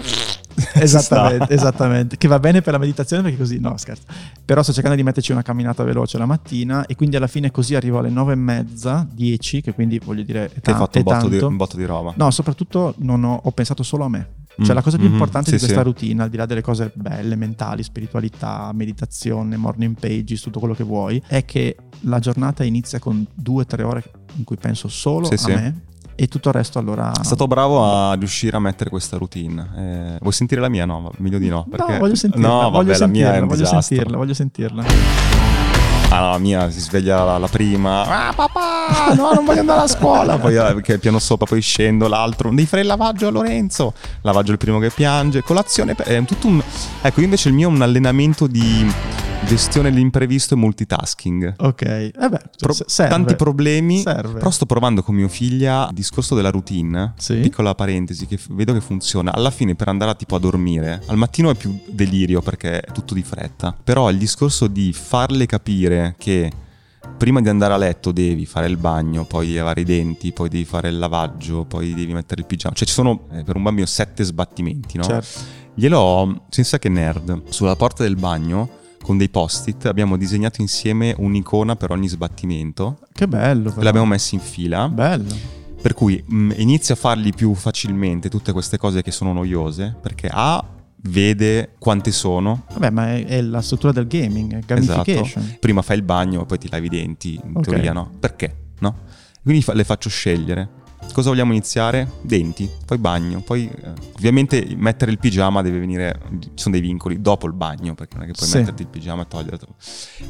[0.80, 4.04] Esattamente, esattamente, che va bene per la meditazione perché così, no scherzo,
[4.44, 7.74] però sto cercando di metterci una camminata veloce la mattina e quindi alla fine così
[7.74, 11.04] arrivo alle nove e mezza, 10, che quindi voglio dire è, Ti hai fatto un
[11.04, 12.12] botto, di, un botto di roba.
[12.16, 14.38] No, soprattutto non ho, ho pensato solo a me.
[14.60, 15.84] Cioè Mm, la cosa più mhm, importante sì, di questa sì.
[15.84, 20.84] routine, al di là delle cose belle, mentali, spiritualità, meditazione, morning pages, tutto quello che
[20.84, 24.02] vuoi, è che la giornata inizia con due o tre ore
[24.36, 25.82] in cui penso solo Sì, a me
[26.22, 27.12] e tutto il resto allora...
[27.12, 29.70] È stato bravo a riuscire a mettere questa routine.
[29.74, 30.84] Eh, vuoi sentire la mia?
[30.84, 31.64] No, meglio di no.
[31.70, 31.92] Perché...
[31.92, 34.84] No, voglio sentirla, No, voglio vabbè, la mia è sentirla, voglio sentirla, voglio sentirla.
[36.10, 38.02] Ah, la mia si sveglia la, la prima.
[38.02, 40.36] Ah, papà, no, non voglio andare a scuola.
[40.38, 42.50] Poi eh, che piano sopra, poi scendo l'altro.
[42.50, 43.94] Devi fare il lavaggio a Lorenzo.
[44.20, 45.42] Lavaggio il primo che piange.
[45.42, 45.94] Colazione.
[45.94, 46.62] È tutto un.
[47.00, 48.92] Ecco, io invece il mio è un allenamento di
[49.46, 51.54] gestione dell'imprevisto e multitasking.
[51.58, 53.10] Ok, eh beh, Pro- serve.
[53.10, 54.00] tanti problemi.
[54.00, 54.38] Serve.
[54.38, 57.14] Però sto provando con mio figlio il discorso della routine.
[57.16, 57.36] Sì.
[57.36, 59.32] Piccola parentesi che vedo che funziona.
[59.32, 63.14] Alla fine per andare tipo a dormire, al mattino è più delirio perché è tutto
[63.14, 63.76] di fretta.
[63.82, 66.50] Però il discorso di farle capire che
[67.16, 70.64] prima di andare a letto devi fare il bagno, poi lavare i denti, poi devi
[70.64, 72.74] fare il lavaggio, poi devi mettere il pigiama.
[72.74, 75.04] Cioè ci sono eh, per un bambino sette sbattimenti, no?
[75.04, 75.58] Certo.
[75.74, 81.14] Glielo ho, senza che nerd, sulla porta del bagno con dei post-it abbiamo disegnato insieme
[81.16, 83.68] un'icona per ogni sbattimento Che bello.
[83.68, 83.82] e però.
[83.84, 84.88] l'abbiamo messi in fila.
[84.88, 85.34] Bello.
[85.80, 90.28] Per cui mh, inizia a fargli più facilmente tutte queste cose che sono noiose, perché
[90.30, 90.62] A
[91.02, 92.64] vede quante sono.
[92.72, 95.42] Vabbè, ma è, è la struttura del gaming, è gamification.
[95.42, 95.56] Esatto.
[95.58, 97.62] Prima fai il bagno, poi ti lavi i denti, in Ok.
[97.64, 98.10] teoria no.
[98.20, 98.54] Perché?
[98.80, 98.94] No?
[99.42, 100.68] Quindi fa- le faccio scegliere.
[101.12, 102.08] Cosa vogliamo iniziare?
[102.20, 107.20] Denti, poi bagno, poi eh, ovviamente mettere il pigiama deve venire, ci sono dei vincoli
[107.20, 108.58] dopo il bagno, perché non è che puoi Sì.
[108.58, 109.74] metterti il pigiama e toglierlo.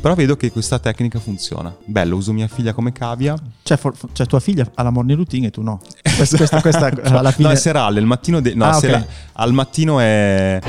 [0.00, 1.74] Però vedo che questa tecnica funziona.
[1.84, 3.34] Bello, uso mia figlia come cavia.
[3.62, 5.80] Cioè, for- cioè, tua figlia ha la morning routine e tu no.
[6.16, 6.86] Questa, questa, questa
[7.18, 7.48] alla fine...
[7.48, 8.40] No, è serale, il mattino...
[8.40, 10.60] de- no, Ah, sera- al mattino è...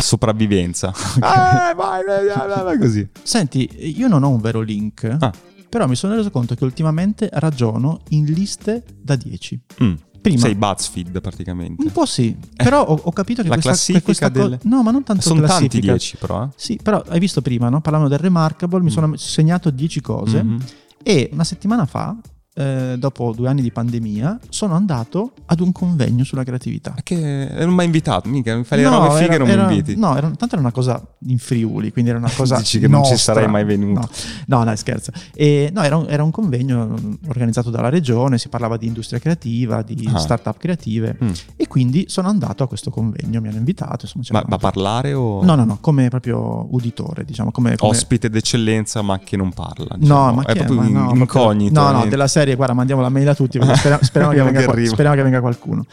[0.00, 0.92] Sopravvivenza.
[1.20, 3.06] Ah, vai, vai, vai, vai, così.
[3.22, 5.30] Senti, io non ho un vero link, Ah.
[5.70, 9.60] Però mi sono reso conto che ultimamente ragiono in liste da 10.
[9.82, 9.92] Mm.
[10.20, 10.38] Prima.
[10.40, 11.82] Sei BuzzFeed praticamente.
[11.82, 14.82] Un po' sì, però ho, ho capito che La questa, classifica questa co- del- No,
[14.82, 15.92] ma non tanto Sono tanti classifica.
[15.92, 16.42] 10 però.
[16.44, 16.48] eh.
[16.56, 17.80] Sì, però hai visto prima, no?
[17.80, 20.58] Parlavano del Remarkable, mi sono segnato 10 cose Mhm.
[21.02, 22.14] e una settimana fa,
[22.60, 26.94] eh, dopo due anni di pandemia, sono andato ad un convegno sulla creatività.
[27.02, 27.16] Che
[27.58, 29.98] non mi hai invitato, mica mi fai le robe fighe e non era- mi inviti.
[29.98, 32.58] No, era, tanto era una cosa in Friuli, quindi era una cosa.
[32.58, 33.34] Dici che non ci nostra.
[33.34, 34.08] sarei mai venuto.
[34.46, 35.10] No, no, no, scherzo.
[35.34, 39.18] E, no, era un, era un convegno mm, organizzato dalla regione, si parlava di industria
[39.18, 40.18] creativa, di Ah.
[40.18, 41.16] start-up creative.
[41.22, 41.30] Mm.
[41.56, 44.06] E quindi sono andato a questo convegno, mi hanno invitato.
[44.14, 47.50] Insomma, Ma, ma parlare o No, no, no, come proprio uditore, diciamo.
[47.50, 49.88] Come, come- ospite d'eccellenza ma che non parla?
[49.92, 50.32] No, diciamo.
[50.34, 51.80] ma è che- proprio ma no, incognito.
[51.80, 52.08] No, no, eh.
[52.08, 55.22] della serie, guarda, mandiamo la mail a tutti, spera- speriamo, che venga, che speriamo che
[55.22, 55.84] venga qualcuno.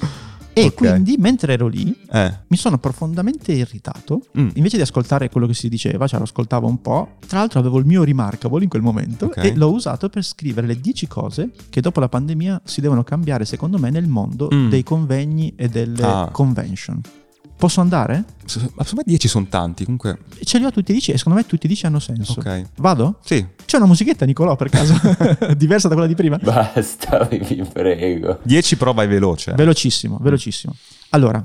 [0.54, 0.74] E Ok.
[0.74, 2.34] quindi, mentre ero lì, Eh.
[2.48, 4.22] mi sono profondamente irritato.
[4.40, 4.50] Mm.
[4.56, 7.18] Invece di ascoltare quello che si diceva, cioè lo ascoltavo un po'.
[7.28, 9.38] Tra l'altro avevo il mio remarkable in quel momento Ok.
[9.38, 13.46] e l'ho usato per scrivere le 10 cose che dopo la pandemia si devono cambiare,
[13.46, 14.70] secondo me, nel mondo Mm.
[14.70, 16.30] dei convegni e delle Ah.
[16.32, 17.02] convention.
[17.58, 18.24] Posso andare?
[18.46, 20.20] Secondo me 10 sono tanti, comunque.
[20.44, 22.36] Ce li ho tutti e 10 e secondo me tutti e 10 hanno senso.
[22.40, 22.62] Ok.
[22.78, 23.18] Vado?
[23.24, 23.44] Sì.
[23.66, 24.94] C'è una musichetta, Nicolò, per caso?
[25.58, 26.38] Diversa da quella di prima?
[26.38, 28.40] Basta, vi prego.
[28.44, 29.52] 10 però vai veloce.
[29.52, 29.56] eh.
[29.56, 30.76] Velocissimo, velocissimo.
[31.10, 31.44] Allora,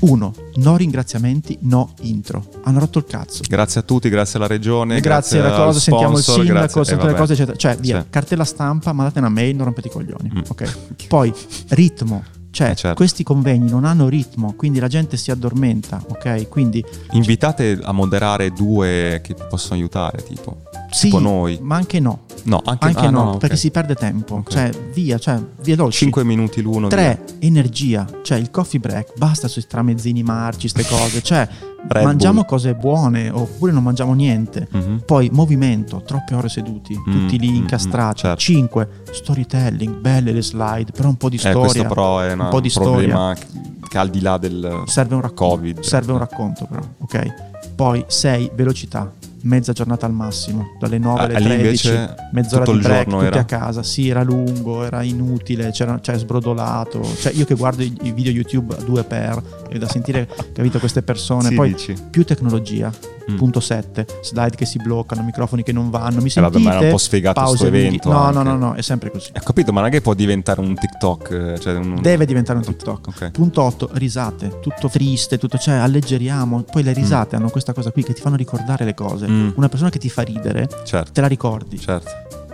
[0.00, 2.44] Uno, no ringraziamenti, no intro.
[2.64, 3.42] Hanno rotto il cazzo.
[3.48, 4.96] Grazie a tutti, grazie alla regione.
[4.96, 7.56] E grazie alla al cosa, sentiamo il sindaco, grazie- sentiamo eh, le cose, eccetera.
[7.56, 8.06] Cioè, via, Sì.
[8.10, 10.32] cartella stampa, mandate una mail, non rompete i coglioni.
[10.34, 10.40] Mm.
[10.48, 11.06] Ok.
[11.06, 11.32] Poi,
[11.68, 12.24] ritmo.
[12.52, 12.96] Cioè, Eh, certo.
[12.96, 16.48] questi convegni non hanno ritmo, quindi la gente si addormenta, ok?
[16.50, 20.62] Quindi Invitate a moderare due che ti possono aiutare, tipo.
[20.92, 21.58] Sì, Tipo noi.
[21.62, 22.20] ma anche no.
[22.44, 23.38] No, anche, Anche ah, no, ok.
[23.38, 24.34] perché si perde tempo.
[24.36, 24.50] Ok.
[24.50, 25.98] Cioè, via, cioè, veloci.
[25.98, 26.88] 5 minuti l'uno.
[26.88, 31.48] Tre, energia, cioè il coffee break, basta sui tramezzini marci, ste cose, cioè
[31.88, 32.46] Red mangiamo Bull.
[32.48, 34.68] cose buone oppure non mangiamo niente.
[34.70, 34.80] via.
[34.80, 35.02] Mhm.
[35.06, 38.14] Poi movimento, troppe ore seduti, tutti lì mm, incastrati.
[38.14, 38.40] mm, certo.
[38.40, 41.58] 5, storytelling, belle le slide, però un po' di Eh, storia.
[41.60, 43.46] questo però è una- un po' di problema che,
[43.88, 45.54] che al di là del Serve un racconto.
[45.56, 45.80] Covid.
[45.80, 47.34] Serve un racconto però, ok?
[47.74, 49.10] Poi 6, velocità.
[49.44, 51.54] Mezza giornata al massimo, dalle 9 Ah, alle 13,
[51.88, 53.40] invece mezz'ora tutto di break, tutti era?
[53.40, 53.82] a casa.
[53.82, 57.02] Sì, era lungo, era inutile, c'era, cioè sbrodolato.
[57.02, 61.02] Cioè, io che guardo i, video YouTube a due per, è da sentire, capito, queste
[61.02, 61.48] persone.
[61.48, 61.94] Sì, Poi dici.
[62.10, 62.92] più tecnologia,
[63.30, 63.36] Mm.
[63.36, 66.20] punto 7, slide che si bloccano, microfoni che non vanno.
[66.20, 67.78] Mi Eh, vabbè, ma era un po' sfigato Pause sto lunghi.
[67.86, 69.30] evento No, no, no, no, è sempre così.
[69.34, 71.30] Ho capito, ma non è che può diventare un TikTok.
[71.30, 71.98] eh, Cioè un...
[72.00, 73.06] Deve diventare un TikTok.
[73.08, 73.30] Ok.
[73.30, 76.62] Punto 8, risate, tutto triste, tutto, cioè alleggeriamo.
[76.62, 79.28] Poi le risate hanno questa cosa qui che ti fanno ricordare le cose.
[79.28, 79.50] Mm.
[79.56, 81.78] Una persona che ti fa ridere, Certo, te la ricordi.
[81.78, 82.10] certo.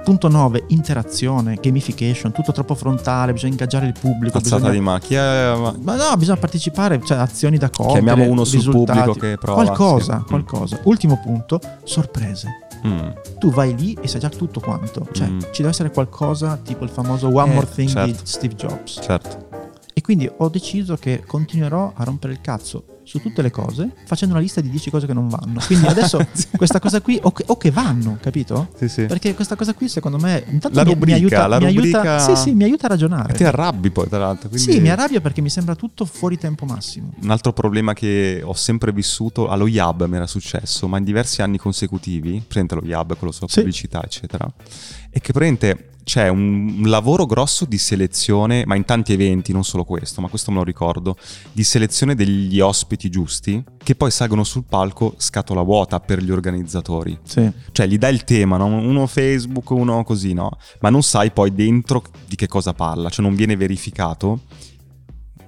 [0.09, 4.39] Punto 9, interazione, gamification, tutto troppo frontale, bisogna ingaggiare il pubblico.
[4.39, 5.55] Alzata bisogna- di macchia.
[5.55, 8.01] ma- Ma no, bisogna partecipare, cioè azioni da compiere.
[8.03, 10.25] Chiamiamo uno sul pubblico che prova, Qualcosa, sì.
[10.25, 10.81] qualcosa.
[10.85, 12.49] Ultimo punto, sorprese.
[12.87, 13.09] Mm.
[13.39, 15.07] Tu vai lì e sai già tutto quanto.
[15.13, 15.41] Cioè, Mm.
[15.41, 18.21] ci deve essere qualcosa tipo il famoso One Eh, More Thing di certo.
[18.25, 19.01] Steve Jobs.
[19.03, 19.47] Certo.
[19.93, 24.35] E quindi ho deciso che continuerò a rompere il cazzo su tutte le cose facendo
[24.35, 25.61] una lista di 10 cose che non vanno.
[25.65, 26.19] Quindi adesso
[26.57, 28.69] questa cosa qui, o che, o che vanno, capito?
[28.77, 29.07] Sì, sì.
[29.07, 31.99] Perché questa cosa qui secondo me intanto La mi, rubrica, mi aiuta, la mi aiuta-
[32.03, 33.33] rubrica- sì, sì, mi aiuta a ragionare.
[33.33, 34.51] Ti arrabbi poi, tra l'altro.
[34.51, 37.13] quindi- Sì, mi arrabbio perché mi sembra tutto fuori tempo massimo.
[37.23, 41.41] Un altro problema che ho sempre vissuto allo Yab mi era successo, ma in diversi
[41.41, 43.61] anni consecutivi, presente lo Yab con la sua Sì.
[43.61, 44.47] pubblicità, eccetera,
[45.11, 49.85] è che praticamente c'è un, lavoro grosso di selezione, ma in tanti eventi, non solo
[49.85, 51.19] questo, ma questo me lo ricordo,
[51.53, 57.19] di selezione degli ospiti giusti, che poi salgono sul palco scatola vuota per gli organizzatori.
[57.25, 57.53] Sì.
[57.73, 58.65] Cioè, gli dai il tema, no?
[58.65, 60.57] uno Facebook, uno così, no?
[60.81, 64.41] Ma non sai poi dentro di che cosa parla, cioè non viene verificato.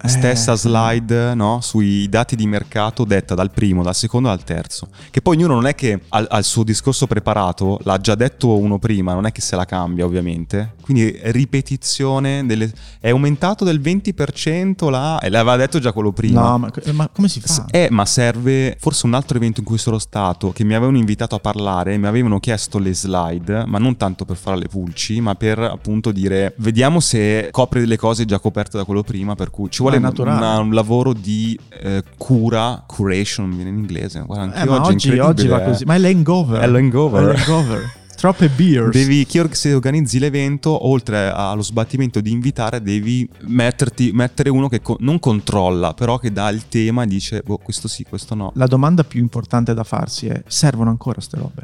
[0.03, 1.61] Eh, Stessa slide no?
[1.61, 4.89] sui dati di mercato detta dal primo, dal secondo e dal terzo.
[5.11, 8.79] Che poi ognuno non è che ha il suo discorso preparato, l'ha già detto uno
[8.79, 10.75] prima, non è che se la cambia ovviamente.
[10.81, 12.73] Quindi ripetizione delle...
[12.99, 16.41] è aumentato del 20% là, e l'aveva detto già quello prima.
[16.41, 17.67] No, ma, ma come si fa?
[17.71, 21.35] Eh, ma serve forse un altro evento in cui sono stato che mi avevano invitato
[21.35, 25.35] a parlare, mi avevano chiesto le slide, ma non tanto per fare le pulci, ma
[25.35, 29.71] per appunto dire vediamo se copre delle cose già coperte da quello prima, per cui
[29.71, 30.39] ci vuole È naturale.
[30.39, 34.23] una- un lavoro di eh, cura, curation, viene in inglese.
[34.27, 35.65] Guarda, anche Eh, ma oggi, oggi, oggi va eh.
[35.65, 35.85] così.
[35.85, 36.61] Ma è l'hangover.
[36.61, 37.23] È l'hangover.
[37.23, 37.99] È l'hangover.
[38.21, 38.91] Troppe beers.
[38.91, 44.99] Devi, se organizzi l'evento, oltre allo sbattimento di invitare, devi metterti, mettere uno che co-
[45.01, 48.53] non controlla, però che dà il tema e dice, boh, questo sì, questo no.
[48.57, 51.63] La domanda più importante da farsi è: servono ancora ste robe?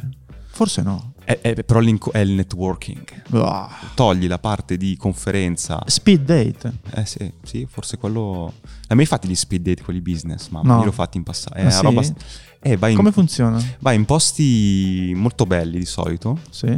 [0.57, 1.12] Forse no.
[1.23, 3.05] È, è- però è il networking.
[3.33, 3.69] Ah.
[3.95, 5.83] Togli la parte di conferenza.
[5.85, 6.73] Speed date.
[6.95, 8.55] Eh sì, sì, forse quello...
[8.88, 10.49] Hai mai fatti gli speed date, quelli business?
[10.49, 10.79] Ma No.
[10.79, 11.55] io l'ho fatti in passato.
[11.57, 11.83] È Ah, sì?
[11.83, 12.03] roba...
[12.61, 13.62] Eh, vai, in, Come funziona?
[13.81, 16.77] vai in posti molto belli di solito Sì,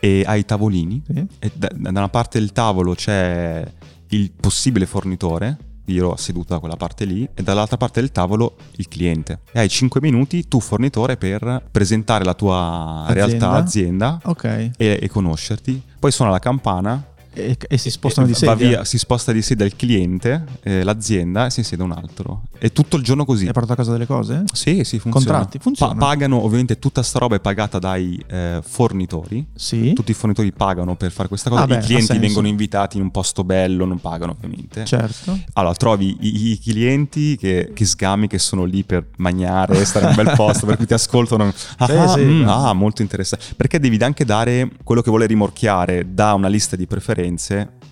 [0.00, 1.26] e hai i tavolini sì.
[1.38, 3.62] e da, da una parte del tavolo c'è
[4.08, 5.56] il possibile fornitore,
[5.92, 9.40] io seduto da quella parte lì, e dall'altra parte del tavolo il cliente.
[9.52, 14.44] E hai 5 minuti tu fornitore per presentare la tua realtà, azienda Ok.
[14.44, 15.82] e, e conoscerti.
[15.98, 17.02] Poi suona la campana.
[17.38, 18.68] E, e si spostano e di va sedia.
[18.68, 22.42] via, si sposta di sedia il cliente, eh, l'azienda e si siede un altro.
[22.58, 23.46] E tutto il giorno così.
[23.46, 24.44] Hai portato a casa delle cose?
[24.52, 25.38] Sì, sì, funziona.
[25.38, 25.94] Contratti, funziona.
[25.94, 29.46] Pa- pagano, ovviamente tutta sta roba è pagata dai eh, fornitori.
[29.54, 29.92] Sì.
[29.92, 31.62] Tutti i fornitori pagano per fare questa cosa.
[31.62, 34.84] Ah, beh, I ha clienti vengono invitati in un posto bello, non pagano ovviamente.
[34.84, 35.38] Certo.
[35.52, 40.16] Allora, trovi i, i clienti che, che sgami che sono lì per mangiare, stare in
[40.16, 41.52] un bel posto, per cui ti ascoltano.
[41.78, 42.66] Ah, sì, mm, no.
[42.66, 43.44] ah, molto interessante.
[43.56, 47.27] Perché devi anche dare quello che vuole rimorchiare da una lista di preferenze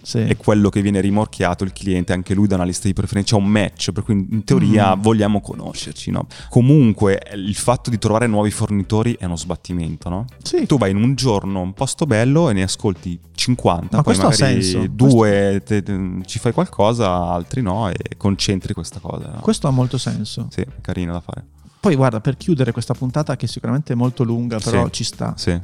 [0.06, 0.18] Sì.
[0.18, 3.30] e quello che viene rimorchiato il cliente, anche lui da una lista di preferenze.
[3.34, 5.00] C'è un match, per cui in teoria Mm.
[5.00, 6.12] vogliamo conoscerci.
[6.12, 6.28] No?
[6.48, 10.24] Comunque, il fatto di trovare nuovi fornitori è uno sbattimento, no?
[10.42, 10.64] Sì.
[10.66, 14.14] Tu vai in un giorno a un posto bello e ne ascolti 50, Ma poi
[14.16, 14.86] questo ha magari senso.
[14.88, 19.28] due te- te- ci fai qualcosa, altri no e concentri questa cosa.
[19.34, 19.40] no?
[19.40, 20.46] Questo ha molto senso.
[20.50, 21.44] Sì, carino da fare.
[21.80, 24.92] Poi guarda, per chiudere questa puntata che sicuramente è molto lunga, però Sì.
[24.92, 25.34] ci sta.
[25.36, 25.60] Sì,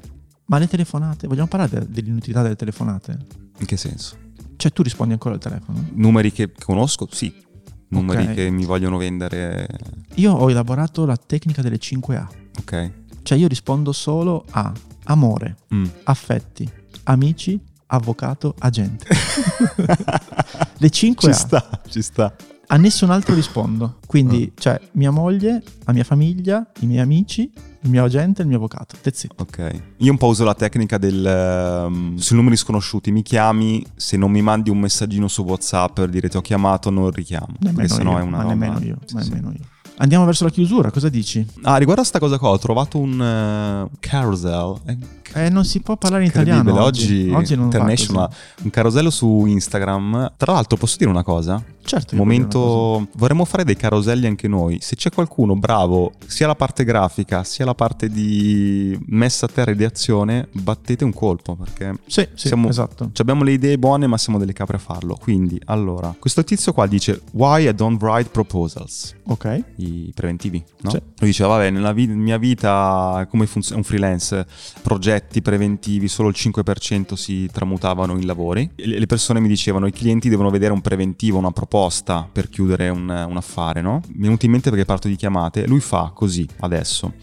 [0.52, 3.16] Ma le telefonate, vogliamo parlare de- dell'inutilità delle telefonate?
[3.58, 4.16] in che senso?
[4.56, 5.82] Cioè tu rispondi ancora al telefono?
[5.94, 7.08] Numeri che conosco?
[7.10, 7.32] Sì.
[7.88, 8.34] numeri Ok.
[8.34, 9.66] che mi vogliono vendere.
[10.16, 12.28] Io ho elaborato la tecnica delle 5A.
[12.60, 12.90] Ok.
[13.22, 14.70] Cioè io rispondo solo a
[15.04, 15.84] amore, Mm.
[16.04, 16.68] affetti,
[17.04, 19.06] amici, avvocato, agente.
[20.78, 21.38] Le 5 Ci A.
[21.38, 22.34] sta, ci sta.
[22.72, 23.98] A nessun altro rispondo.
[24.06, 24.60] Quindi, Ah.
[24.60, 28.56] cioè, mia moglie, la mia famiglia, i miei amici, il mio agente e il mio
[28.56, 28.96] avvocato.
[29.02, 29.32] That's it.
[29.36, 29.82] Ok.
[29.98, 33.10] Io un po' uso la tecnica del ehm, sui numeri sconosciuti.
[33.12, 36.88] Mi chiami, se non mi mandi un messaggino su WhatsApp per dire ti ho chiamato,
[36.88, 37.48] non richiamo.
[37.58, 39.28] Nemmeno perché sennò io, è una ma roba- nemmeno io, Sì, ma sì.
[39.28, 39.60] nemmeno io.
[39.98, 41.46] Andiamo verso la chiusura, cosa dici?
[41.62, 43.20] Ah, riguardo a sta cosa qua, ho trovato un
[43.92, 44.76] eh, carousel.
[44.86, 44.96] Eh,
[45.34, 47.54] Eh, non si può parlare in italiano Oggi, oggi.
[47.54, 48.28] non international,
[48.64, 50.32] un carosello su Instagram.
[50.36, 51.62] Tra l'altro, posso dire una cosa?
[51.84, 52.14] Certo.
[52.14, 54.78] Momento, vorremmo fare dei caroselli anche noi.
[54.80, 59.72] Se c'è qualcuno bravo, sia la parte grafica, sia la parte di messa a terra
[59.72, 63.10] e di azione, battete un colpo perché Sì, sì, siamo- esatto.
[63.16, 65.16] Abbiamo le idee buone, ma siamo delle capre a farlo.
[65.20, 69.14] Quindi, allora, questo tizio qua dice: Why I don't write proposals?
[69.24, 69.64] Ok.
[69.76, 70.90] I preventivi, no?
[70.90, 70.98] Sì.
[71.18, 74.46] Lui diceva: Vabbè, nella vi- mia vita, come funziona un freelance,
[75.22, 78.68] progetti preventivi, solo il 5% si tramutavano in lavori.
[78.76, 82.88] Le le persone mi dicevano: i clienti devono vedere un preventivo, una proposta per chiudere
[82.88, 84.00] un, un affare, no?
[84.08, 85.66] Mi è venuto in mente perché parto di chiamate.
[85.66, 87.14] Lui fa così adesso.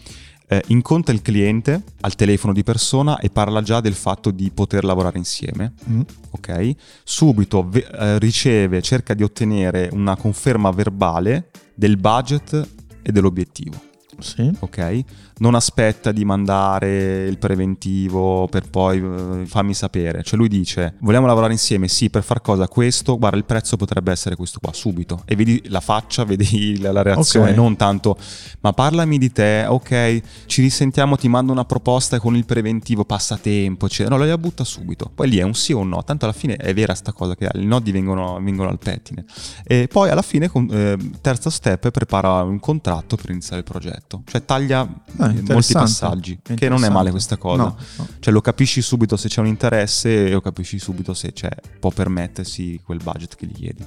[0.52, 4.82] Eh, incontra il cliente al telefono di persona e parla già del fatto di poter
[4.82, 6.00] lavorare insieme Mm.
[6.30, 6.74] ok?
[7.04, 12.68] Subito ve- eh, riceve, cerca di ottenere una conferma verbale del budget
[13.00, 13.80] e dell'obiettivo,
[14.20, 14.50] Sì.
[14.58, 15.04] ok?
[15.40, 20.22] Non aspetta di mandare il preventivo per poi eh, fammi sapere.
[20.22, 21.88] Cioè lui dice, vogliamo lavorare insieme?
[21.88, 22.68] Sì, per far cosa?
[22.68, 25.22] Questo, guarda, il prezzo potrebbe essere questo qua, subito.
[25.24, 27.56] E vedi la faccia, vedi la, la reazione, Ok.
[27.56, 28.18] non tanto,
[28.60, 33.86] ma parlami di te, ok, ci risentiamo, ti mando una proposta con il preventivo, passatempo,
[33.86, 34.16] eccetera.
[34.16, 35.10] No, la butta subito.
[35.14, 37.34] Poi lì è un sì o un no, tanto alla fine è vera sta cosa
[37.34, 39.24] che i nodi vengono, vengono al pettine.
[39.64, 44.09] E poi alla fine, con- eh, terzo step, prepara un contratto per iniziare il progetto.
[44.24, 44.80] Cioè taglia
[45.18, 47.62] Ah, eh, molti passaggi, che non è male questa cosa.
[47.62, 48.08] No, no.
[48.18, 51.90] Cioè lo capisci subito se c'è un interesse e lo capisci subito se c'è, può
[51.90, 53.84] permettersi quel budget che gli chiedi.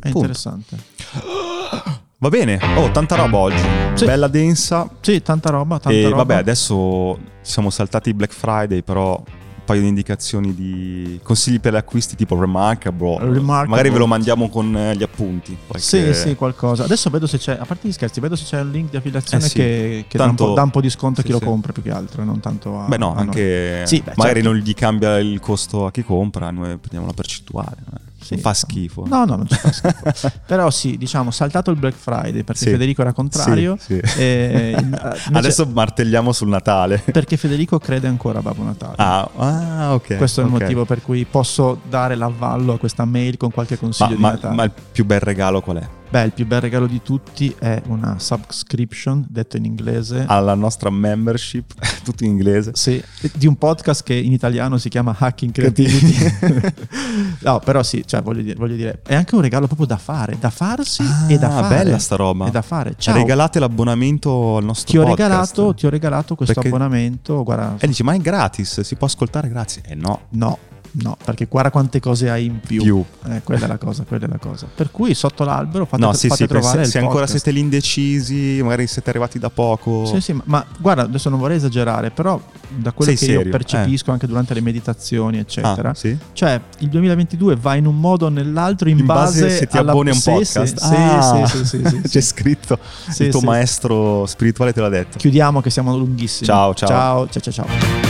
[0.00, 0.76] È interessante.
[2.22, 3.62] Va bene, oh, tanta roba oggi,
[3.94, 4.04] Sì.
[4.04, 4.86] bella densa.
[5.00, 6.16] Sì, tanta roba, tanta e roba.
[6.16, 9.22] vabbè, adesso siamo saltati Black Friday, però
[9.70, 13.18] paio di indicazioni di consigli per gli acquisti tipo Remarkable.
[13.18, 13.68] Remarkable.
[13.68, 15.56] Magari ve lo mandiamo con eh, gli appunti.
[15.76, 16.84] Sì, perché- sì, qualcosa.
[16.84, 19.44] Adesso vedo se c'è, a parte gli scherzi, vedo se c'è un link di affiliazione
[19.44, 19.54] Eh sì.
[19.54, 21.40] che, che dà, un Tanto- po', dà un po' di sconto a chi sì, lo
[21.40, 21.44] sì.
[21.44, 22.86] compra più che altro, non tanto a...
[22.86, 24.52] Beh no, a anche Sì, beh, magari certo.
[24.52, 27.76] non gli cambia il costo a chi compra, noi prendiamo la percentuale.
[27.94, 28.08] eh.
[28.22, 28.36] Sì.
[28.36, 29.04] Fa schifo.
[29.06, 30.30] No, no, non ci fa schifo.
[30.46, 32.70] Però sì, diciamo, saltato il Black Friday perché Sì.
[32.70, 33.76] Federico era contrario.
[33.80, 34.18] Sì, sì.
[34.20, 34.76] e,
[35.32, 36.98] Adesso martelliamo sul Natale.
[36.98, 38.94] Perché Federico crede ancora a Babbo Natale.
[38.96, 40.16] Ah, ah, ok.
[40.16, 40.60] Questo è il ok.
[40.60, 44.30] motivo per cui posso dare l'avvallo a questa mail con qualche Ma, consiglio di ma-
[44.32, 44.54] Natale.
[44.54, 45.88] ma il più bel regalo qual è?
[46.10, 50.90] Beh, il più bel regalo di tutti è una subscription, detto in inglese, Alla nostra
[50.90, 52.72] membership, tutto in inglese.
[52.74, 53.00] Sì,
[53.34, 56.74] di un podcast che in italiano si chiama Hacking Creativity.
[57.44, 60.36] no, però sì, cioè, voglio, dire, voglio dire, è anche un regalo proprio da fare,
[60.40, 61.84] da farsi e da Ah, fare.
[61.84, 62.46] bella sta roba.
[62.46, 62.94] È da fare.
[62.98, 65.28] Ciao, Regalate l'abbonamento al nostro ti ho, podcast.
[65.28, 69.06] regalato, ti ho regalato questo Perché- abbonamento, guarda, E dici, ma è gratis, si può
[69.06, 69.80] ascoltare gratis?
[69.86, 70.58] Eh no, no,
[70.92, 72.82] no, perché guarda quante cose hai in più.
[72.82, 73.04] più.
[73.28, 74.66] Eh, quella è la cosa, quella è la cosa.
[74.74, 77.60] Per cui sotto l'albero fate, no, sì, fate sì, trovare se, se ancora siete lì
[77.60, 80.04] indecisi, magari siete arrivati da poco.
[80.06, 83.38] Sì, sì, ma, ma guarda, adesso non vorrei esagerare, però da quello Sei che io
[83.38, 83.50] serio?
[83.52, 86.16] percepisco anche durante le meditazioni, eccetera, Ah, sì?
[86.32, 89.90] Cioè, il 2022 va in un modo o nell'altro in, In base, se ti alla-
[89.92, 90.76] abboni a un podcast.
[90.76, 92.78] Sì, Ah, sì, sì, sì, C'è scritto,
[93.18, 95.18] il tuo maestro spirituale te l'ha detto.
[95.18, 96.46] Chiudiamo che siamo lunghissimi.
[96.46, 96.88] Ciao, ciao.
[96.88, 97.66] Ciao, ciao, ciao.
[97.66, 98.09] ciao.